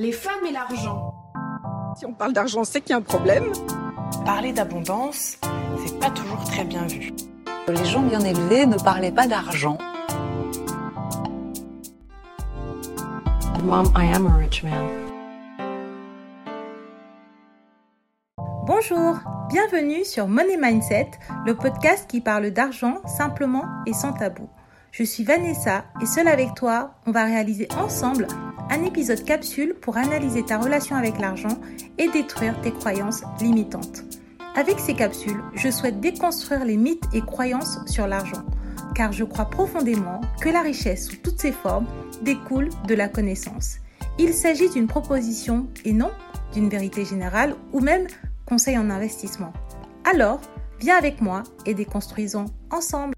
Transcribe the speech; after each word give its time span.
Les 0.00 0.12
femmes 0.12 0.46
et 0.48 0.52
l'argent. 0.52 1.12
Si 1.94 2.06
on 2.06 2.14
parle 2.14 2.32
d'argent, 2.32 2.64
c'est 2.64 2.80
qu'il 2.80 2.92
y 2.92 2.94
a 2.94 2.96
un 2.96 3.02
problème. 3.02 3.44
Parler 4.24 4.50
d'abondance, 4.54 5.36
c'est 5.84 6.00
pas 6.00 6.08
toujours 6.08 6.42
très 6.44 6.64
bien 6.64 6.86
vu. 6.86 7.12
Les 7.68 7.84
gens 7.84 8.00
bien 8.00 8.20
élevés 8.20 8.64
ne 8.64 8.78
parlaient 8.78 9.12
pas 9.12 9.26
d'argent. 9.26 9.76
Mom, 13.62 13.92
I 13.94 14.10
am 14.14 14.26
a 14.26 14.36
rich 14.38 14.62
man. 14.62 14.88
Bonjour, 18.66 19.18
bienvenue 19.50 20.06
sur 20.06 20.28
Money 20.28 20.56
Mindset, 20.56 21.10
le 21.44 21.54
podcast 21.54 22.08
qui 22.08 22.22
parle 22.22 22.52
d'argent 22.52 23.02
simplement 23.04 23.66
et 23.84 23.92
sans 23.92 24.14
tabou. 24.14 24.48
Je 24.92 25.02
suis 25.02 25.24
Vanessa 25.24 25.84
et 26.00 26.06
seule 26.06 26.28
avec 26.28 26.54
toi, 26.54 26.94
on 27.06 27.12
va 27.12 27.26
réaliser 27.26 27.68
ensemble 27.78 28.26
un 28.70 28.84
épisode 28.84 29.24
capsule 29.24 29.74
pour 29.74 29.96
analyser 29.96 30.44
ta 30.44 30.58
relation 30.58 30.96
avec 30.96 31.18
l'argent 31.18 31.60
et 31.98 32.08
détruire 32.08 32.58
tes 32.62 32.72
croyances 32.72 33.22
limitantes. 33.40 34.04
Avec 34.54 34.78
ces 34.78 34.94
capsules, 34.94 35.42
je 35.54 35.70
souhaite 35.70 36.00
déconstruire 36.00 36.64
les 36.64 36.76
mythes 36.76 37.08
et 37.12 37.20
croyances 37.20 37.78
sur 37.86 38.06
l'argent, 38.06 38.44
car 38.94 39.12
je 39.12 39.24
crois 39.24 39.46
profondément 39.46 40.20
que 40.40 40.48
la 40.48 40.62
richesse 40.62 41.08
sous 41.08 41.16
toutes 41.16 41.40
ses 41.40 41.52
formes 41.52 41.86
découle 42.22 42.70
de 42.86 42.94
la 42.94 43.08
connaissance. 43.08 43.76
Il 44.18 44.34
s'agit 44.34 44.70
d'une 44.70 44.86
proposition 44.86 45.66
et 45.84 45.92
non 45.92 46.10
d'une 46.52 46.68
vérité 46.68 47.04
générale 47.04 47.54
ou 47.72 47.80
même 47.80 48.06
conseil 48.46 48.76
en 48.76 48.90
investissement. 48.90 49.52
Alors, 50.04 50.40
viens 50.80 50.96
avec 50.96 51.20
moi 51.20 51.42
et 51.66 51.74
déconstruisons 51.74 52.46
ensemble. 52.70 53.14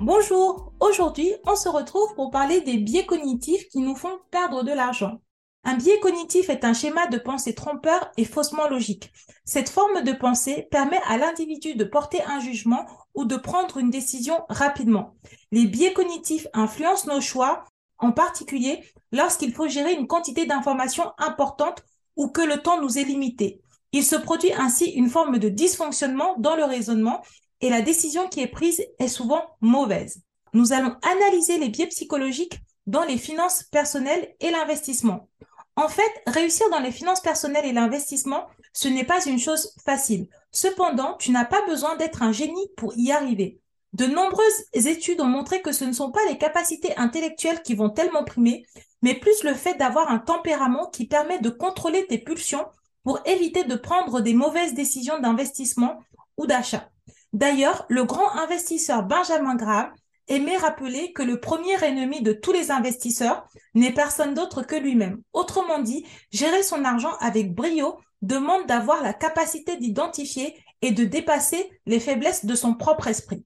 Bonjour, 0.00 0.72
aujourd'hui 0.78 1.34
on 1.44 1.56
se 1.56 1.68
retrouve 1.68 2.14
pour 2.14 2.30
parler 2.30 2.60
des 2.60 2.76
biais 2.76 3.04
cognitifs 3.04 3.68
qui 3.68 3.80
nous 3.80 3.96
font 3.96 4.20
perdre 4.30 4.62
de 4.62 4.70
l'argent. 4.70 5.20
Un 5.64 5.74
biais 5.74 5.98
cognitif 5.98 6.50
est 6.50 6.62
un 6.62 6.72
schéma 6.72 7.08
de 7.08 7.18
pensée 7.18 7.52
trompeur 7.52 8.08
et 8.16 8.24
faussement 8.24 8.68
logique. 8.68 9.10
Cette 9.44 9.68
forme 9.68 10.04
de 10.04 10.12
pensée 10.12 10.68
permet 10.70 11.00
à 11.08 11.18
l'individu 11.18 11.74
de 11.74 11.82
porter 11.82 12.22
un 12.22 12.38
jugement 12.38 12.86
ou 13.14 13.24
de 13.24 13.34
prendre 13.34 13.78
une 13.78 13.90
décision 13.90 14.44
rapidement. 14.48 15.16
Les 15.50 15.66
biais 15.66 15.92
cognitifs 15.92 16.46
influencent 16.52 17.12
nos 17.12 17.20
choix, 17.20 17.64
en 17.98 18.12
particulier 18.12 18.84
lorsqu'il 19.10 19.52
faut 19.52 19.66
gérer 19.66 19.94
une 19.94 20.06
quantité 20.06 20.46
d'informations 20.46 21.10
importante 21.18 21.82
ou 22.14 22.28
que 22.28 22.42
le 22.42 22.62
temps 22.62 22.80
nous 22.80 22.98
est 22.98 23.04
limité. 23.04 23.62
Il 23.90 24.04
se 24.04 24.14
produit 24.14 24.52
ainsi 24.52 24.90
une 24.90 25.10
forme 25.10 25.38
de 25.38 25.48
dysfonctionnement 25.48 26.36
dans 26.38 26.54
le 26.54 26.64
raisonnement 26.64 27.20
et 27.60 27.70
la 27.70 27.82
décision 27.82 28.28
qui 28.28 28.40
est 28.40 28.48
prise 28.48 28.84
est 28.98 29.08
souvent 29.08 29.42
mauvaise. 29.60 30.22
Nous 30.52 30.72
allons 30.72 30.96
analyser 31.02 31.58
les 31.58 31.68
biais 31.68 31.86
psychologiques 31.88 32.58
dans 32.86 33.04
les 33.04 33.18
finances 33.18 33.64
personnelles 33.64 34.34
et 34.40 34.50
l'investissement. 34.50 35.28
En 35.76 35.88
fait, 35.88 36.10
réussir 36.26 36.68
dans 36.70 36.80
les 36.80 36.90
finances 36.90 37.20
personnelles 37.20 37.66
et 37.66 37.72
l'investissement, 37.72 38.46
ce 38.72 38.88
n'est 38.88 39.04
pas 39.04 39.24
une 39.26 39.38
chose 39.38 39.74
facile. 39.84 40.26
Cependant, 40.50 41.16
tu 41.18 41.30
n'as 41.30 41.44
pas 41.44 41.64
besoin 41.66 41.96
d'être 41.96 42.22
un 42.22 42.32
génie 42.32 42.68
pour 42.76 42.94
y 42.96 43.12
arriver. 43.12 43.60
De 43.92 44.06
nombreuses 44.06 44.64
études 44.74 45.20
ont 45.20 45.26
montré 45.26 45.62
que 45.62 45.72
ce 45.72 45.84
ne 45.84 45.92
sont 45.92 46.10
pas 46.10 46.24
les 46.28 46.36
capacités 46.36 46.96
intellectuelles 46.96 47.62
qui 47.62 47.74
vont 47.74 47.90
tellement 47.90 48.24
primer, 48.24 48.66
mais 49.02 49.14
plus 49.14 49.44
le 49.44 49.54
fait 49.54 49.74
d'avoir 49.74 50.10
un 50.10 50.18
tempérament 50.18 50.86
qui 50.90 51.06
permet 51.06 51.38
de 51.38 51.50
contrôler 51.50 52.06
tes 52.06 52.18
pulsions 52.18 52.66
pour 53.04 53.20
éviter 53.24 53.64
de 53.64 53.76
prendre 53.76 54.20
des 54.20 54.34
mauvaises 54.34 54.74
décisions 54.74 55.20
d'investissement 55.20 56.00
ou 56.36 56.46
d'achat. 56.46 56.90
D'ailleurs, 57.34 57.84
le 57.90 58.04
grand 58.04 58.30
investisseur 58.36 59.02
Benjamin 59.02 59.54
Graham 59.54 59.92
aimait 60.28 60.56
rappeler 60.56 61.12
que 61.12 61.22
le 61.22 61.38
premier 61.38 61.82
ennemi 61.84 62.22
de 62.22 62.32
tous 62.32 62.52
les 62.52 62.70
investisseurs 62.70 63.46
n'est 63.74 63.92
personne 63.92 64.32
d'autre 64.32 64.62
que 64.62 64.76
lui-même. 64.76 65.20
Autrement 65.34 65.78
dit, 65.78 66.06
gérer 66.30 66.62
son 66.62 66.84
argent 66.84 67.14
avec 67.20 67.54
brio 67.54 67.98
demande 68.22 68.66
d'avoir 68.66 69.02
la 69.02 69.12
capacité 69.12 69.76
d'identifier 69.76 70.56
et 70.80 70.90
de 70.90 71.04
dépasser 71.04 71.70
les 71.84 72.00
faiblesses 72.00 72.46
de 72.46 72.54
son 72.54 72.74
propre 72.74 73.08
esprit. 73.08 73.44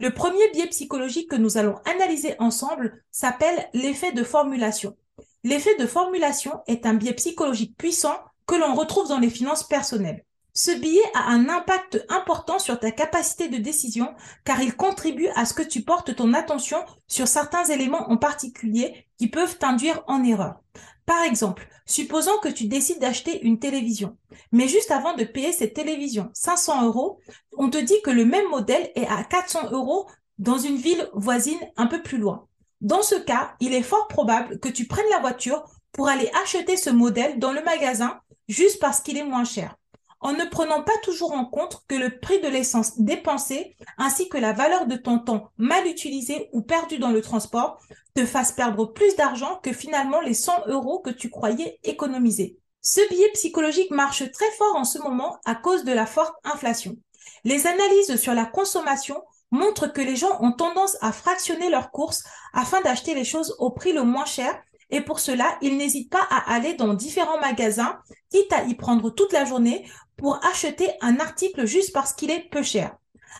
Le 0.00 0.10
premier 0.10 0.50
biais 0.52 0.68
psychologique 0.68 1.30
que 1.30 1.36
nous 1.36 1.58
allons 1.58 1.76
analyser 1.84 2.34
ensemble 2.38 3.02
s'appelle 3.10 3.68
l'effet 3.74 4.12
de 4.12 4.24
formulation. 4.24 4.96
L'effet 5.44 5.76
de 5.76 5.86
formulation 5.86 6.62
est 6.66 6.86
un 6.86 6.94
biais 6.94 7.12
psychologique 7.12 7.76
puissant 7.76 8.16
que 8.46 8.54
l'on 8.54 8.74
retrouve 8.74 9.08
dans 9.08 9.18
les 9.18 9.30
finances 9.30 9.64
personnelles. 9.64 10.24
Ce 10.56 10.70
biais 10.70 11.02
a 11.14 11.30
un 11.30 11.48
impact 11.48 12.06
important 12.08 12.60
sur 12.60 12.78
ta 12.78 12.92
capacité 12.92 13.48
de 13.48 13.56
décision 13.56 14.14
car 14.44 14.62
il 14.62 14.76
contribue 14.76 15.26
à 15.34 15.46
ce 15.46 15.54
que 15.54 15.62
tu 15.64 15.82
portes 15.82 16.14
ton 16.14 16.32
attention 16.32 16.78
sur 17.08 17.26
certains 17.26 17.64
éléments 17.64 18.08
en 18.08 18.16
particulier 18.16 19.06
qui 19.18 19.26
peuvent 19.26 19.58
t'induire 19.58 20.04
en 20.06 20.22
erreur. 20.22 20.60
Par 21.06 21.22
exemple, 21.22 21.68
supposons 21.86 22.38
que 22.38 22.48
tu 22.48 22.66
décides 22.68 23.00
d'acheter 23.00 23.44
une 23.44 23.58
télévision, 23.58 24.16
mais 24.52 24.68
juste 24.68 24.92
avant 24.92 25.14
de 25.14 25.24
payer 25.24 25.52
cette 25.52 25.74
télévision 25.74 26.30
500 26.34 26.84
euros, 26.84 27.18
on 27.58 27.68
te 27.68 27.78
dit 27.78 28.00
que 28.04 28.10
le 28.10 28.24
même 28.24 28.48
modèle 28.48 28.92
est 28.94 29.08
à 29.08 29.24
400 29.24 29.72
euros 29.72 30.08
dans 30.38 30.58
une 30.58 30.76
ville 30.76 31.08
voisine 31.14 31.60
un 31.76 31.86
peu 31.86 32.00
plus 32.00 32.18
loin. 32.18 32.46
Dans 32.80 33.02
ce 33.02 33.16
cas, 33.16 33.54
il 33.58 33.74
est 33.74 33.82
fort 33.82 34.06
probable 34.06 34.60
que 34.60 34.68
tu 34.68 34.86
prennes 34.86 35.04
la 35.10 35.18
voiture 35.18 35.64
pour 35.92 36.08
aller 36.08 36.30
acheter 36.42 36.76
ce 36.76 36.90
modèle 36.90 37.38
dans 37.38 37.52
le 37.52 37.62
magasin 37.62 38.20
juste 38.48 38.80
parce 38.80 39.00
qu'il 39.00 39.16
est 39.16 39.24
moins 39.24 39.44
cher, 39.44 39.76
en 40.20 40.32
ne 40.32 40.44
prenant 40.46 40.82
pas 40.82 40.96
toujours 41.02 41.32
en 41.32 41.44
compte 41.44 41.82
que 41.86 41.94
le 41.94 42.18
prix 42.18 42.40
de 42.40 42.48
l'essence 42.48 42.98
dépensée 42.98 43.76
ainsi 43.98 44.28
que 44.30 44.38
la 44.38 44.52
valeur 44.52 44.86
de 44.86 44.96
ton 44.96 45.18
temps 45.18 45.50
mal 45.58 45.86
utilisé 45.86 46.48
ou 46.52 46.62
perdu 46.62 46.98
dans 46.98 47.10
le 47.10 47.20
transport 47.20 47.78
te 48.14 48.24
fassent 48.24 48.52
perdre 48.52 48.86
plus 48.86 49.16
d'argent 49.16 49.60
que 49.62 49.72
finalement 49.72 50.20
les 50.20 50.34
100 50.34 50.68
euros 50.68 51.00
que 51.00 51.10
tu 51.10 51.28
croyais 51.28 51.78
économiser. 51.84 52.58
Ce 52.80 53.06
biais 53.10 53.30
psychologique 53.34 53.90
marche 53.90 54.30
très 54.32 54.50
fort 54.52 54.76
en 54.76 54.84
ce 54.84 54.98
moment 54.98 55.38
à 55.44 55.54
cause 55.54 55.84
de 55.84 55.92
la 55.92 56.06
forte 56.06 56.34
inflation. 56.44 56.96
Les 57.44 57.66
analyses 57.66 58.16
sur 58.16 58.32
la 58.32 58.46
consommation 58.46 59.22
montrent 59.50 59.92
que 59.92 60.00
les 60.00 60.16
gens 60.16 60.38
ont 60.40 60.52
tendance 60.52 60.96
à 61.02 61.12
fractionner 61.12 61.68
leurs 61.68 61.90
courses 61.90 62.24
afin 62.54 62.80
d'acheter 62.80 63.14
les 63.14 63.24
choses 63.24 63.54
au 63.58 63.70
prix 63.70 63.92
le 63.92 64.02
moins 64.02 64.24
cher 64.24 64.58
et 64.94 65.00
pour 65.00 65.18
cela, 65.18 65.58
ils 65.60 65.76
n'hésitent 65.76 66.08
pas 66.08 66.24
à 66.30 66.54
aller 66.54 66.74
dans 66.74 66.94
différents 66.94 67.40
magasins, 67.40 67.98
quitte 68.30 68.52
à 68.52 68.62
y 68.62 68.76
prendre 68.76 69.10
toute 69.10 69.32
la 69.32 69.44
journée 69.44 69.84
pour 70.16 70.38
acheter 70.46 70.88
un 71.00 71.18
article 71.18 71.66
juste 71.66 71.92
parce 71.92 72.12
qu'il 72.12 72.30
est 72.30 72.48
peu 72.48 72.62
cher. 72.62 72.96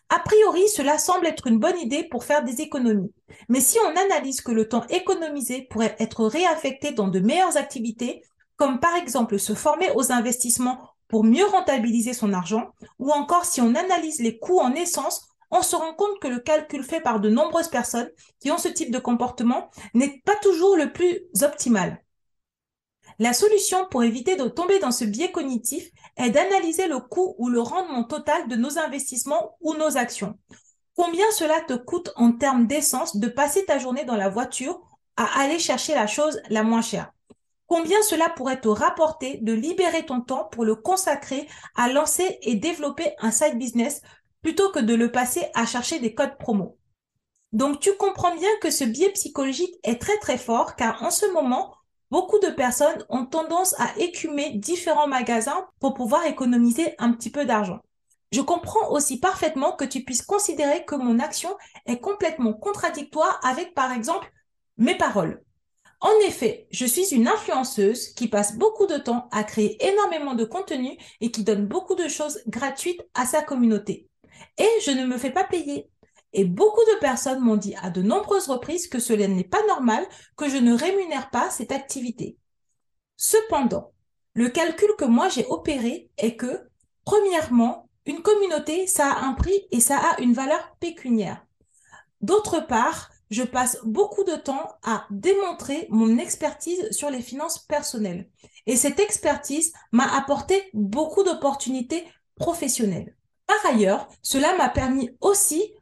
A 0.08 0.18
priori, 0.18 0.66
cela 0.68 0.98
semble 0.98 1.28
être 1.28 1.46
une 1.46 1.60
bonne 1.60 1.78
idée 1.78 2.02
pour 2.02 2.24
faire 2.24 2.42
des 2.42 2.60
économies. 2.60 3.12
Mais 3.48 3.60
si 3.60 3.78
on 3.86 3.96
analyse 3.96 4.40
que 4.40 4.50
le 4.50 4.68
temps 4.68 4.84
économisé 4.88 5.68
pourrait 5.70 5.94
être 6.00 6.26
réaffecté 6.26 6.90
dans 6.90 7.06
de 7.06 7.20
meilleures 7.20 7.56
activités, 7.56 8.24
comme 8.56 8.80
par 8.80 8.96
exemple 8.96 9.38
se 9.38 9.54
former 9.54 9.92
aux 9.94 10.10
investissements 10.10 10.80
pour 11.06 11.22
mieux 11.22 11.46
rentabiliser 11.46 12.14
son 12.14 12.32
argent, 12.32 12.72
ou 12.98 13.12
encore 13.12 13.44
si 13.44 13.60
on 13.60 13.76
analyse 13.76 14.18
les 14.18 14.40
coûts 14.40 14.58
en 14.58 14.74
essence 14.74 15.28
on 15.54 15.62
se 15.62 15.76
rend 15.76 15.94
compte 15.94 16.18
que 16.18 16.28
le 16.28 16.40
calcul 16.40 16.82
fait 16.82 17.00
par 17.00 17.20
de 17.20 17.30
nombreuses 17.30 17.68
personnes 17.68 18.10
qui 18.40 18.50
ont 18.50 18.58
ce 18.58 18.68
type 18.68 18.90
de 18.90 18.98
comportement 18.98 19.70
n'est 19.94 20.20
pas 20.24 20.36
toujours 20.42 20.76
le 20.76 20.92
plus 20.92 21.20
optimal. 21.42 22.02
La 23.20 23.32
solution 23.32 23.86
pour 23.88 24.02
éviter 24.02 24.34
de 24.34 24.48
tomber 24.48 24.80
dans 24.80 24.90
ce 24.90 25.04
biais 25.04 25.30
cognitif 25.30 25.88
est 26.16 26.30
d'analyser 26.30 26.88
le 26.88 26.98
coût 26.98 27.36
ou 27.38 27.48
le 27.48 27.60
rendement 27.60 28.02
total 28.02 28.48
de 28.48 28.56
nos 28.56 28.78
investissements 28.78 29.56
ou 29.60 29.74
nos 29.74 29.96
actions. 29.96 30.36
Combien 30.96 31.30
cela 31.30 31.60
te 31.60 31.74
coûte 31.74 32.12
en 32.16 32.32
termes 32.32 32.66
d'essence 32.66 33.16
de 33.16 33.28
passer 33.28 33.64
ta 33.64 33.78
journée 33.78 34.04
dans 34.04 34.16
la 34.16 34.28
voiture 34.28 34.80
à 35.16 35.40
aller 35.40 35.60
chercher 35.60 35.94
la 35.94 36.08
chose 36.08 36.40
la 36.50 36.64
moins 36.64 36.82
chère? 36.82 37.12
Combien 37.66 38.02
cela 38.02 38.28
pourrait 38.28 38.60
te 38.60 38.68
rapporter 38.68 39.38
de 39.38 39.52
libérer 39.52 40.04
ton 40.04 40.20
temps 40.20 40.48
pour 40.50 40.64
le 40.64 40.74
consacrer 40.74 41.48
à 41.76 41.88
lancer 41.88 42.38
et 42.42 42.56
développer 42.56 43.12
un 43.18 43.30
side 43.30 43.56
business 43.56 44.02
plutôt 44.44 44.70
que 44.70 44.78
de 44.78 44.94
le 44.94 45.10
passer 45.10 45.46
à 45.54 45.64
chercher 45.64 45.98
des 45.98 46.14
codes 46.14 46.36
promo. 46.38 46.76
Donc 47.52 47.80
tu 47.80 47.96
comprends 47.96 48.36
bien 48.36 48.50
que 48.60 48.70
ce 48.70 48.84
biais 48.84 49.10
psychologique 49.12 49.74
est 49.84 49.98
très 49.98 50.18
très 50.18 50.36
fort 50.36 50.76
car 50.76 51.02
en 51.02 51.10
ce 51.10 51.24
moment, 51.32 51.74
beaucoup 52.10 52.38
de 52.38 52.50
personnes 52.50 53.06
ont 53.08 53.24
tendance 53.24 53.74
à 53.80 53.98
écumer 53.98 54.50
différents 54.56 55.08
magasins 55.08 55.66
pour 55.80 55.94
pouvoir 55.94 56.26
économiser 56.26 56.94
un 56.98 57.12
petit 57.12 57.30
peu 57.30 57.46
d'argent. 57.46 57.80
Je 58.32 58.42
comprends 58.42 58.90
aussi 58.90 59.18
parfaitement 59.18 59.72
que 59.72 59.86
tu 59.86 60.04
puisses 60.04 60.20
considérer 60.20 60.84
que 60.84 60.94
mon 60.94 61.20
action 61.20 61.56
est 61.86 62.00
complètement 62.00 62.52
contradictoire 62.52 63.40
avec 63.44 63.74
par 63.74 63.92
exemple 63.92 64.30
mes 64.76 64.96
paroles. 64.96 65.42
En 66.00 66.12
effet, 66.26 66.66
je 66.70 66.84
suis 66.84 67.14
une 67.14 67.28
influenceuse 67.28 68.08
qui 68.08 68.28
passe 68.28 68.58
beaucoup 68.58 68.86
de 68.86 68.98
temps 68.98 69.26
à 69.32 69.42
créer 69.42 69.82
énormément 69.82 70.34
de 70.34 70.44
contenu 70.44 70.98
et 71.22 71.30
qui 71.30 71.44
donne 71.44 71.66
beaucoup 71.66 71.94
de 71.94 72.08
choses 72.08 72.42
gratuites 72.46 73.00
à 73.14 73.24
sa 73.24 73.40
communauté 73.40 74.06
et 74.58 74.68
je 74.84 74.90
ne 74.90 75.06
me 75.06 75.18
fais 75.18 75.30
pas 75.30 75.44
payer. 75.44 75.88
Et 76.32 76.44
beaucoup 76.44 76.84
de 76.92 76.98
personnes 76.98 77.40
m'ont 77.40 77.56
dit 77.56 77.74
à 77.80 77.90
de 77.90 78.02
nombreuses 78.02 78.48
reprises 78.48 78.88
que 78.88 78.98
cela 78.98 79.28
n'est 79.28 79.44
pas 79.44 79.64
normal 79.68 80.04
que 80.36 80.48
je 80.48 80.56
ne 80.56 80.74
rémunère 80.74 81.30
pas 81.30 81.50
cette 81.50 81.72
activité. 81.72 82.36
Cependant, 83.16 83.92
le 84.34 84.48
calcul 84.48 84.90
que 84.98 85.04
moi 85.04 85.28
j'ai 85.28 85.46
opéré 85.46 86.10
est 86.18 86.36
que, 86.36 86.68
premièrement, 87.04 87.88
une 88.06 88.20
communauté, 88.20 88.86
ça 88.86 89.12
a 89.12 89.24
un 89.24 89.34
prix 89.34 89.66
et 89.70 89.80
ça 89.80 89.96
a 89.96 90.20
une 90.20 90.34
valeur 90.34 90.76
pécuniaire. 90.80 91.46
D'autre 92.20 92.60
part, 92.66 93.10
je 93.30 93.42
passe 93.42 93.78
beaucoup 93.84 94.24
de 94.24 94.34
temps 94.34 94.68
à 94.82 95.06
démontrer 95.10 95.86
mon 95.90 96.18
expertise 96.18 96.90
sur 96.90 97.10
les 97.10 97.22
finances 97.22 97.58
personnelles. 97.58 98.28
Et 98.66 98.76
cette 98.76 99.00
expertise 99.00 99.72
m'a 99.92 100.16
apporté 100.16 100.70
beaucoup 100.72 101.22
d'opportunités 101.22 102.04
professionnelles. 102.36 103.16
Par 103.46 103.72
ailleurs, 103.72 104.08
cela 104.22 104.56
m'a 104.56 104.68
permis 104.68 105.10
aussi 105.20 105.72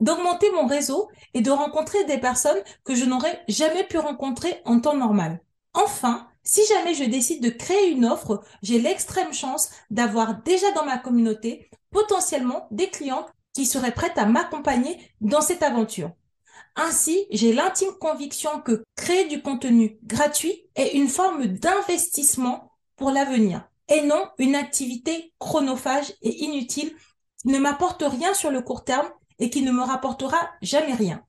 d'augmenter 0.00 0.50
mon 0.52 0.66
réseau 0.66 1.08
et 1.34 1.40
de 1.40 1.50
rencontrer 1.50 2.04
des 2.04 2.18
personnes 2.18 2.62
que 2.84 2.94
je 2.94 3.04
n'aurais 3.04 3.42
jamais 3.48 3.84
pu 3.84 3.98
rencontrer 3.98 4.60
en 4.64 4.80
temps 4.80 4.96
normal. 4.96 5.40
Enfin, 5.74 6.28
si 6.44 6.64
jamais 6.66 6.94
je 6.94 7.04
décide 7.04 7.42
de 7.42 7.50
créer 7.50 7.90
une 7.90 8.06
offre, 8.06 8.42
j'ai 8.62 8.78
l'extrême 8.78 9.32
chance 9.32 9.70
d'avoir 9.90 10.42
déjà 10.42 10.70
dans 10.72 10.84
ma 10.84 10.98
communauté 10.98 11.68
potentiellement 11.90 12.68
des 12.70 12.88
clientes 12.88 13.28
qui 13.52 13.66
seraient 13.66 13.92
prêtes 13.94 14.18
à 14.18 14.26
m'accompagner 14.26 14.96
dans 15.20 15.40
cette 15.40 15.62
aventure. 15.62 16.12
Ainsi, 16.76 17.26
j'ai 17.30 17.52
l'intime 17.52 17.92
conviction 18.00 18.60
que 18.60 18.84
créer 18.96 19.26
du 19.26 19.42
contenu 19.42 19.98
gratuit 20.04 20.70
est 20.76 20.94
une 20.94 21.08
forme 21.08 21.46
d'investissement 21.46 22.72
pour 22.96 23.10
l'avenir 23.10 23.68
et 23.88 24.02
non 24.02 24.28
une 24.38 24.54
activité 24.54 25.32
chronophage 25.38 26.12
et 26.22 26.44
inutile 26.44 26.92
ne 27.44 27.58
m'apporte 27.58 28.02
rien 28.02 28.34
sur 28.34 28.50
le 28.50 28.60
court 28.60 28.84
terme 28.84 29.08
et 29.38 29.50
qui 29.50 29.62
ne 29.62 29.72
me 29.72 29.82
rapportera 29.82 30.38
jamais 30.62 30.94
rien. 30.94 31.22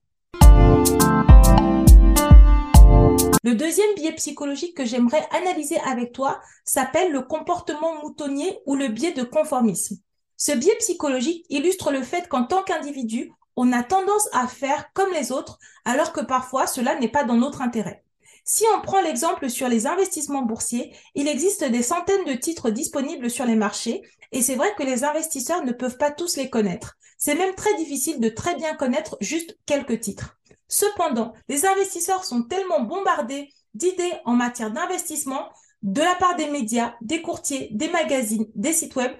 Le 3.43 3.53
deuxième 3.53 3.95
biais 3.95 4.13
psychologique 4.13 4.75
que 4.75 4.85
j'aimerais 4.85 5.27
analyser 5.31 5.79
avec 5.79 6.11
toi 6.11 6.41
s'appelle 6.65 7.11
le 7.11 7.21
comportement 7.21 8.01
moutonnier 8.03 8.59
ou 8.65 8.75
le 8.75 8.89
biais 8.89 9.13
de 9.13 9.23
conformisme. 9.23 9.97
Ce 10.35 10.51
biais 10.51 10.75
psychologique 10.79 11.45
illustre 11.49 11.91
le 11.91 12.01
fait 12.01 12.27
qu'en 12.27 12.43
tant 12.43 12.63
qu'individu, 12.63 13.31
on 13.55 13.71
a 13.71 13.83
tendance 13.83 14.29
à 14.33 14.47
faire 14.47 14.91
comme 14.93 15.11
les 15.13 15.31
autres 15.31 15.59
alors 15.85 16.13
que 16.13 16.21
parfois 16.21 16.67
cela 16.67 16.99
n'est 16.99 17.09
pas 17.09 17.23
dans 17.23 17.35
notre 17.35 17.61
intérêt. 17.61 18.03
Si 18.43 18.63
on 18.75 18.81
prend 18.81 19.01
l'exemple 19.01 19.49
sur 19.49 19.67
les 19.67 19.87
investissements 19.87 20.41
boursiers, 20.41 20.95
il 21.15 21.27
existe 21.27 21.63
des 21.63 21.83
centaines 21.83 22.25
de 22.25 22.33
titres 22.33 22.69
disponibles 22.69 23.29
sur 23.29 23.45
les 23.45 23.55
marchés 23.55 24.01
et 24.31 24.41
c'est 24.41 24.55
vrai 24.55 24.73
que 24.77 24.83
les 24.83 25.03
investisseurs 25.03 25.63
ne 25.65 25.71
peuvent 25.71 25.97
pas 25.97 26.11
tous 26.11 26.37
les 26.37 26.49
connaître. 26.49 26.95
C'est 27.17 27.35
même 27.35 27.55
très 27.55 27.75
difficile 27.75 28.19
de 28.19 28.29
très 28.29 28.55
bien 28.55 28.75
connaître 28.75 29.17
juste 29.21 29.57
quelques 29.65 29.99
titres. 29.99 30.37
Cependant, 30.67 31.33
les 31.47 31.65
investisseurs 31.65 32.23
sont 32.23 32.43
tellement 32.43 32.81
bombardés 32.81 33.49
d'idées 33.73 34.13
en 34.25 34.33
matière 34.33 34.71
d'investissement 34.71 35.49
de 35.81 36.01
la 36.01 36.15
part 36.15 36.35
des 36.35 36.49
médias, 36.49 36.95
des 37.01 37.21
courtiers, 37.21 37.69
des 37.71 37.89
magazines, 37.89 38.47
des 38.55 38.73
sites 38.73 38.95
web, 38.95 39.11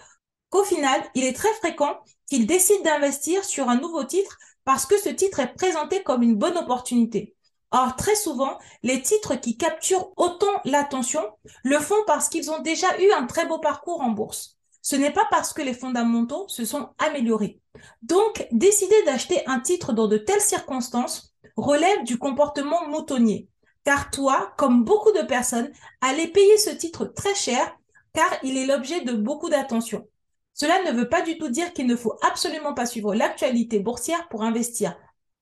qu'au 0.49 0.63
final, 0.63 1.01
il 1.15 1.23
est 1.23 1.33
très 1.35 1.53
fréquent 1.53 1.99
qu'ils 2.27 2.47
décident 2.47 2.83
d'investir 2.83 3.43
sur 3.43 3.69
un 3.69 3.79
nouveau 3.79 4.03
titre 4.03 4.37
parce 4.65 4.85
que 4.85 4.99
ce 4.99 5.09
titre 5.09 5.39
est 5.39 5.53
présenté 5.55 6.03
comme 6.03 6.21
une 6.21 6.35
bonne 6.35 6.57
opportunité. 6.57 7.35
Or, 7.71 7.95
très 7.95 8.15
souvent, 8.15 8.57
les 8.81 9.01
titres 9.01 9.35
qui 9.35 9.57
capturent 9.57 10.11
autant 10.17 10.61
l'attention 10.65 11.21
le 11.63 11.77
font 11.77 12.03
parce 12.07 12.27
qu'ils 12.29 12.49
ont 12.49 12.61
déjà 12.61 12.87
eu 12.99 13.11
un 13.11 13.25
très 13.27 13.45
beau 13.45 13.59
parcours 13.59 14.01
en 14.01 14.09
bourse. 14.09 14.57
Ce 14.81 14.95
n'est 14.95 15.11
pas 15.11 15.27
parce 15.29 15.53
que 15.53 15.61
les 15.61 15.73
fondamentaux 15.73 16.47
se 16.47 16.65
sont 16.65 16.89
améliorés. 16.97 17.59
Donc, 18.01 18.47
décider 18.51 19.03
d'acheter 19.05 19.45
un 19.47 19.59
titre 19.59 19.93
dans 19.93 20.07
de 20.07 20.17
telles 20.17 20.41
circonstances 20.41 21.33
relève 21.57 22.03
du 22.05 22.17
comportement 22.17 22.87
moutonnier. 22.87 23.47
Car 23.83 24.09
toi, 24.09 24.53
comme 24.57 24.83
beaucoup 24.83 25.11
de 25.11 25.21
personnes, 25.21 25.71
allez 26.01 26.27
payer 26.27 26.57
ce 26.57 26.71
titre 26.71 27.05
très 27.05 27.35
cher 27.35 27.75
car 28.13 28.31
il 28.43 28.57
est 28.57 28.65
l'objet 28.65 29.01
de 29.01 29.13
beaucoup 29.13 29.49
d'attention. 29.49 30.07
Cela 30.53 30.83
ne 30.83 30.97
veut 30.97 31.07
pas 31.07 31.21
du 31.21 31.37
tout 31.37 31.49
dire 31.49 31.73
qu'il 31.73 31.87
ne 31.87 31.95
faut 31.95 32.17
absolument 32.21 32.73
pas 32.73 32.85
suivre 32.85 33.13
l'actualité 33.13 33.79
boursière 33.79 34.27
pour 34.29 34.43
investir. 34.43 34.95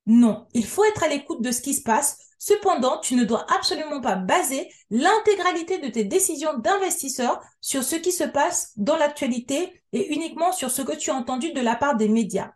Non, 0.07 0.47
il 0.53 0.65
faut 0.65 0.85
être 0.85 1.03
à 1.03 1.09
l'écoute 1.09 1.41
de 1.41 1.51
ce 1.51 1.61
qui 1.61 1.73
se 1.73 1.83
passe. 1.83 2.17
Cependant, 2.39 2.99
tu 2.99 3.15
ne 3.15 3.25
dois 3.25 3.45
absolument 3.53 3.99
pas 3.99 4.15
baser 4.15 4.71
l'intégralité 4.89 5.79
de 5.79 5.89
tes 5.89 6.05
décisions 6.05 6.57
d'investisseur 6.57 7.41
sur 7.59 7.83
ce 7.83 7.97
qui 7.97 8.13
se 8.13 8.23
passe 8.23 8.71
dans 8.77 8.95
l'actualité 8.95 9.81
et 9.91 10.13
uniquement 10.13 10.53
sur 10.53 10.71
ce 10.71 10.81
que 10.81 10.95
tu 10.95 11.11
as 11.11 11.15
entendu 11.15 11.51
de 11.51 11.59
la 11.59 11.75
part 11.75 11.97
des 11.97 12.07
médias. 12.07 12.53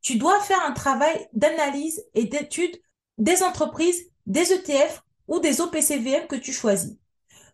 Tu 0.00 0.16
dois 0.16 0.40
faire 0.40 0.62
un 0.64 0.72
travail 0.72 1.28
d'analyse 1.34 2.02
et 2.14 2.24
d'étude 2.24 2.80
des 3.18 3.42
entreprises, 3.42 4.10
des 4.24 4.52
ETF 4.52 5.02
ou 5.28 5.38
des 5.38 5.60
OPCVM 5.60 6.26
que 6.28 6.36
tu 6.36 6.52
choisis. 6.52 6.96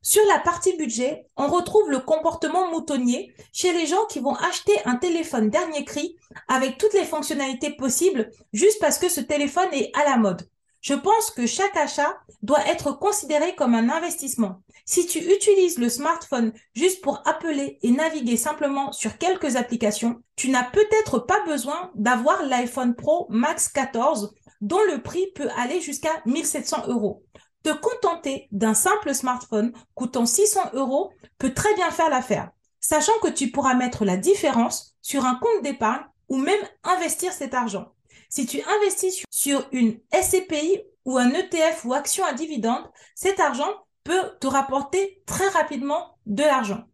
Sur 0.05 0.25
la 0.27 0.41
partie 0.41 0.77
budget, 0.77 1.29
on 1.37 1.47
retrouve 1.47 1.89
le 1.89 2.01
comportement 2.01 2.69
moutonnier 2.73 3.33
chez 3.53 3.73
les 3.73 3.87
gens 3.87 4.05
qui 4.07 4.19
vont 4.19 4.35
acheter 4.35 4.73
un 4.85 4.97
téléphone 4.97 5.49
dernier 5.49 5.85
cri 5.85 6.17
avec 6.49 6.77
toutes 6.77 6.95
les 6.95 7.05
fonctionnalités 7.05 7.71
possibles 7.71 8.31
juste 8.53 8.81
parce 8.81 8.99
que 8.99 9.09
ce 9.09 9.21
téléphone 9.21 9.73
est 9.73 9.97
à 9.97 10.05
la 10.05 10.17
mode. 10.17 10.49
Je 10.81 10.95
pense 10.95 11.31
que 11.31 11.47
chaque 11.47 11.77
achat 11.77 12.19
doit 12.43 12.67
être 12.67 12.99
considéré 12.99 13.55
comme 13.55 13.77
un 13.77 13.89
investissement. 13.91 14.61
Si 14.85 15.07
tu 15.07 15.21
utilises 15.21 15.79
le 15.79 15.89
smartphone 15.89 16.53
juste 16.75 17.01
pour 17.01 17.23
appeler 17.25 17.79
et 17.83 17.93
naviguer 17.93 18.37
simplement 18.37 18.91
sur 18.91 19.19
quelques 19.19 19.55
applications, 19.55 20.21
tu 20.35 20.51
n'as 20.51 20.65
peut-être 20.65 21.21
pas 21.21 21.45
besoin 21.47 21.93
d'avoir 21.95 22.43
l'iPhone 22.43 22.97
Pro 22.97 23.27
Max 23.31 23.69
14 23.69 24.35
dont 24.61 24.83
le 24.91 25.01
prix 25.01 25.29
peut 25.37 25.51
aller 25.57 25.81
jusqu'à 25.81 26.23
1700 26.27 26.89
euros. 26.89 27.23
Te 27.63 27.71
contenter 27.71 28.49
d'un 28.51 28.75
simple 28.75 29.15
smartphone 29.15 29.73
coûtant 29.95 30.27
600 30.27 30.71
euros 30.73 31.13
peut 31.39 31.55
très 31.55 31.75
bien 31.75 31.91
faire 31.91 32.11
l'affaire, 32.11 32.51
sachant 32.81 33.19
que 33.23 33.29
tu 33.29 33.51
pourras 33.51 33.75
mettre 33.75 34.05
la 34.05 34.17
différence 34.17 34.97
sur 35.01 35.25
un 35.27 35.37
compte 35.37 35.63
d'épargne 35.63 36.05
ou 36.29 36.37
même 36.37 36.61
investir 36.83 37.33
cet 37.33 37.55
argent. 37.55 37.93
Si 38.29 38.47
tu 38.47 38.63
investis 38.63 39.23
sur 39.31 39.69
une 39.73 40.01
SCPI 40.13 40.83
ou 41.05 41.19
un 41.19 41.31
ETF 41.31 41.85
ou 41.85 41.93
action 41.93 42.25
à 42.25 42.33
dividende, 42.33 42.91
cet 43.15 43.39
argent 43.39 43.71
peut 44.05 44.37
te 44.41 44.47
rapporter 44.47 45.23
très 45.27 45.49
rapidement 45.49 46.17
de 46.27 46.43
l'argent. 46.43 46.85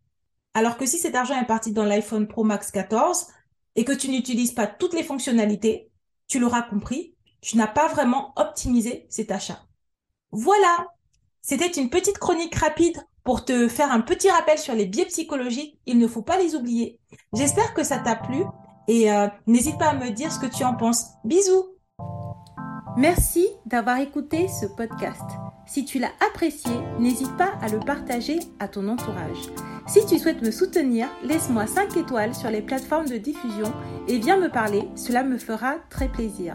Alors 0.54 0.76
que 0.76 0.86
si 0.86 0.98
cet 0.98 1.14
argent 1.14 1.40
est 1.40 1.46
parti 1.46 1.72
dans 1.72 1.84
l'iPhone 1.84 2.26
Pro 2.26 2.44
Max 2.44 2.70
14 2.70 3.28
et 3.76 3.84
que 3.84 3.92
tu 3.92 4.08
n'utilises 4.08 4.52
pas 4.52 4.66
toutes 4.66 4.94
les 4.94 5.04
fonctionnalités, 5.04 5.90
tu 6.26 6.40
l'auras 6.40 6.62
compris, 6.62 7.14
tu 7.40 7.56
n'as 7.56 7.68
pas 7.68 7.88
vraiment 7.88 8.32
optimisé 8.36 9.06
cet 9.08 9.30
achat. 9.30 9.67
Voilà, 10.30 10.88
c'était 11.40 11.80
une 11.80 11.88
petite 11.88 12.18
chronique 12.18 12.54
rapide 12.54 12.98
pour 13.24 13.44
te 13.44 13.68
faire 13.68 13.90
un 13.90 14.00
petit 14.00 14.30
rappel 14.30 14.58
sur 14.58 14.74
les 14.74 14.86
biais 14.86 15.06
psychologiques. 15.06 15.78
Il 15.86 15.98
ne 15.98 16.06
faut 16.06 16.22
pas 16.22 16.38
les 16.38 16.54
oublier. 16.54 17.00
J'espère 17.32 17.72
que 17.74 17.82
ça 17.82 17.98
t'a 17.98 18.14
plu 18.14 18.44
et 18.88 19.10
euh, 19.10 19.28
n'hésite 19.46 19.78
pas 19.78 19.90
à 19.90 19.94
me 19.94 20.10
dire 20.10 20.32
ce 20.32 20.38
que 20.38 20.46
tu 20.46 20.64
en 20.64 20.74
penses. 20.74 21.06
Bisous 21.24 21.74
Merci 22.96 23.46
d'avoir 23.66 24.00
écouté 24.00 24.48
ce 24.48 24.66
podcast. 24.66 25.22
Si 25.66 25.84
tu 25.84 25.98
l'as 25.98 26.12
apprécié, 26.26 26.72
n'hésite 26.98 27.36
pas 27.36 27.52
à 27.60 27.68
le 27.68 27.78
partager 27.78 28.40
à 28.58 28.68
ton 28.68 28.88
entourage. 28.88 29.50
Si 29.86 30.04
tu 30.04 30.18
souhaites 30.18 30.42
me 30.42 30.50
soutenir, 30.50 31.08
laisse-moi 31.22 31.66
5 31.66 31.96
étoiles 31.96 32.34
sur 32.34 32.50
les 32.50 32.60
plateformes 32.62 33.08
de 33.08 33.16
diffusion 33.16 33.72
et 34.08 34.18
viens 34.18 34.38
me 34.38 34.50
parler, 34.50 34.88
cela 34.96 35.22
me 35.22 35.38
fera 35.38 35.76
très 35.90 36.08
plaisir. 36.08 36.54